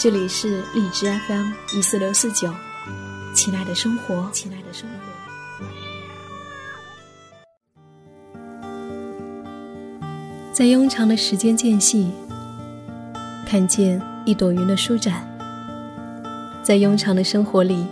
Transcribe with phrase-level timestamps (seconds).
[0.00, 2.48] 这里是荔枝 FM 一四六四九，
[3.34, 4.96] 亲爱的生活，亲爱的生活。
[10.52, 12.12] 在庸长的时间间隙，
[13.44, 15.14] 看见一朵云的舒展；
[16.62, 17.84] 在庸长的生活里，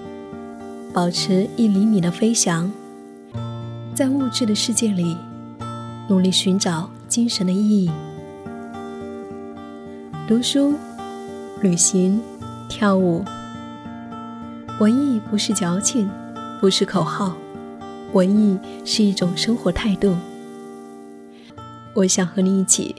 [0.95, 2.71] 保持一厘米的飞翔；
[3.97, 5.17] 在物质的世界里，
[6.09, 7.91] 努力寻找精神的意义。
[10.29, 10.77] 读书、
[11.63, 12.21] 旅行、
[12.69, 13.25] 跳舞，
[14.79, 16.09] 文艺不是矫情，
[16.61, 17.35] 不是口号，
[18.13, 20.15] 文艺是一种生活态度。
[21.95, 22.95] 我想和你一起，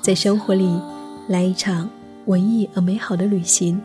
[0.00, 0.80] 在生活里
[1.28, 1.90] 来一场
[2.24, 3.78] 文艺而美好的旅行。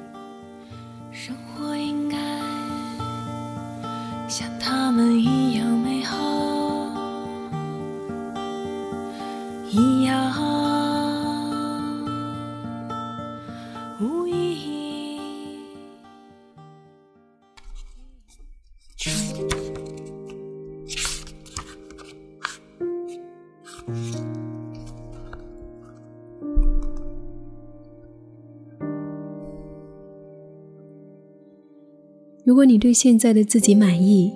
[1.12, 2.18] 生活应该
[4.30, 6.16] 像他们一样美好，
[9.70, 10.51] 一样。
[32.44, 34.34] 如果你对现在的自己满意，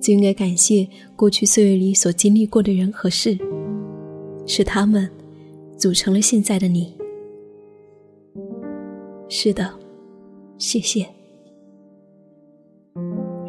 [0.00, 3.36] 就应该感谢过去岁月里所经历过的人和事，
[4.46, 5.10] 是他们
[5.76, 6.94] 组成了现在的你。
[9.28, 9.72] 是的，
[10.58, 11.06] 谢谢。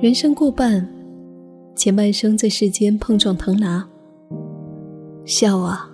[0.01, 0.87] 人生过半，
[1.75, 3.87] 前半生在世间碰撞腾拿，
[5.25, 5.89] 笑啊，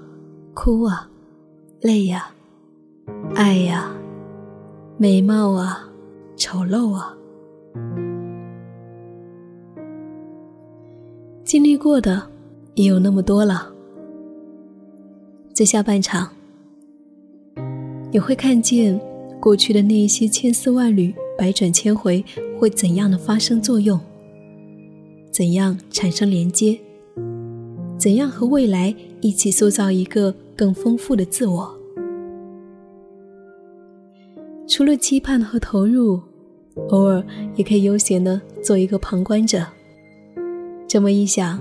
[0.54, 1.10] 哭啊，
[1.82, 2.30] 累呀，
[3.36, 3.92] 爱呀，
[4.98, 5.88] 美貌啊，
[6.38, 7.14] 丑陋啊。
[11.44, 12.30] 经历过的
[12.76, 13.72] 也有那么多了，
[15.54, 16.30] 在下半场，
[18.12, 19.00] 你会看见
[19.40, 22.24] 过去的那一些千丝万缕、百转千回
[22.58, 24.00] 会怎样的发生作用，
[25.32, 26.80] 怎样产生连接，
[27.98, 31.76] 怎样和未来一起塑造一个更丰富的自我。
[34.68, 36.22] 除了期盼和投入，
[36.90, 37.24] 偶尔
[37.56, 39.66] 也可以悠闲的做一个旁观者。
[40.88, 41.60] 这么一想，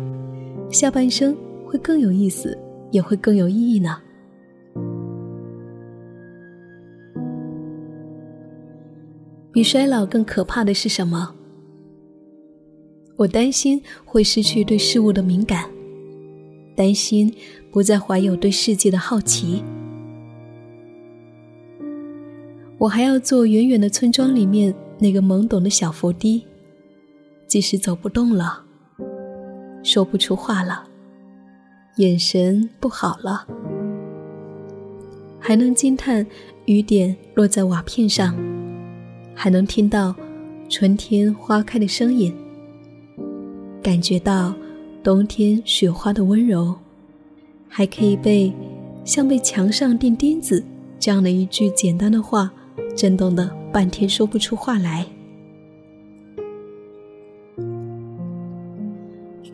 [0.70, 2.56] 下半生会更有意思，
[2.90, 3.98] 也会更有意义呢。
[9.52, 11.34] 比衰老更可怕的是什么？
[13.16, 15.64] 我担心会失去对事物的敏感，
[16.76, 17.34] 担心
[17.72, 19.64] 不再怀有对世界的好奇。
[22.78, 26.44] 我还要做远远的村庄里面那个懵懂的小伏低，
[27.46, 28.62] 即使走不动了。
[29.82, 30.84] 说不出话了，
[31.96, 33.46] 眼神不好了，
[35.38, 36.26] 还能惊叹
[36.66, 38.36] 雨点落在瓦片上，
[39.32, 40.14] 还能听到
[40.68, 42.34] 春天花开的声音，
[43.80, 44.52] 感觉到
[45.06, 46.74] 冬天雪花的温柔，
[47.68, 48.52] 还可以被
[49.04, 50.60] 像被墙上钉钉子
[50.98, 52.52] 这样的一句简单的话
[52.96, 55.06] 震动的半天说不出话来。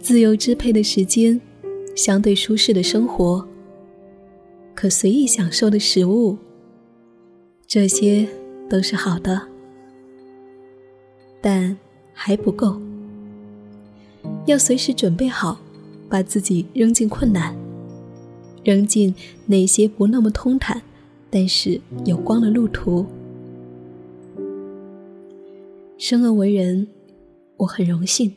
[0.01, 1.39] 自由支配的时间，
[1.95, 3.47] 相对舒适的生活，
[4.75, 6.39] 可随意享受的食物，
[7.67, 8.27] 这些
[8.71, 9.39] 都是好的，
[11.43, 11.77] 但
[12.15, 12.81] 还不够。
[14.45, 15.61] 要随时准备好，
[16.09, 17.57] 把自己扔进困难，
[18.65, 19.15] 扔进
[19.47, 20.83] 那些不那么通坦，
[21.31, 23.07] 但是有光的路途。
[25.97, 26.89] 生而为人，
[27.59, 28.33] 我很荣幸。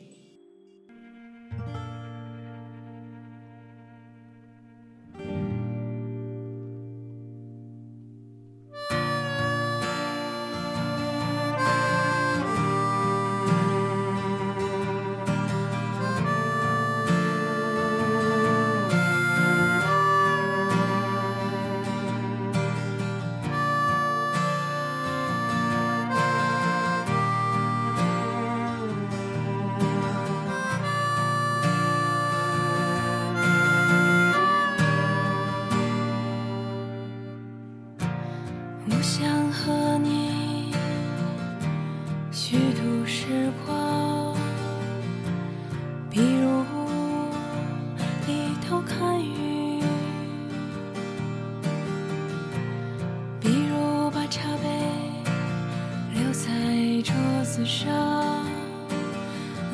[57.06, 57.14] 桌
[57.44, 58.44] 子上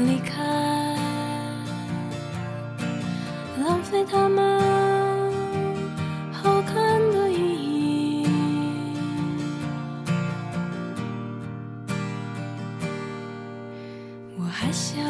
[0.01, 0.45] 离开，
[3.65, 4.61] 浪费他们
[6.31, 8.27] 好看的意义。
[14.37, 15.03] 我还想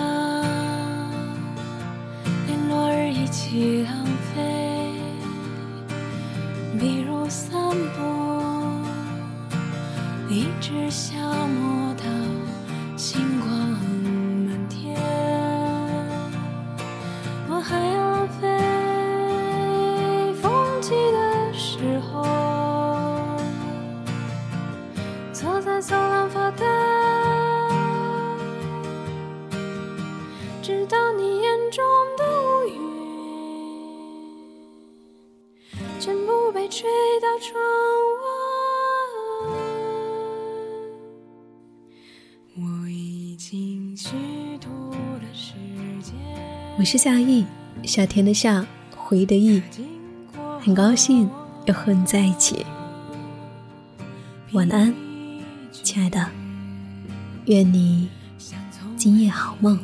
[2.47, 4.41] 连落日一起浪费，
[6.79, 7.53] 比如散
[7.97, 8.01] 步，
[10.33, 11.82] 一直消磨
[13.11, 13.32] 到
[46.79, 47.45] 我是夏意，
[47.85, 48.67] 夏天的夏，
[48.97, 49.63] 回忆的忆，
[50.59, 51.29] 很高兴
[51.67, 52.65] 又和你在一起。
[54.53, 54.93] 晚安，
[55.71, 56.27] 亲爱的，
[57.45, 58.09] 愿你
[58.97, 59.79] 今夜好梦。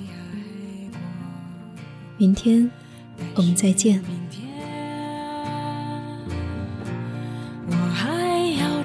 [2.17, 2.69] 明天
[3.35, 4.03] 我们再见。
[4.09, 4.49] 明天，
[7.69, 8.11] 我还
[8.59, 8.83] 要